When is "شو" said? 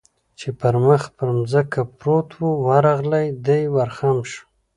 4.29-4.43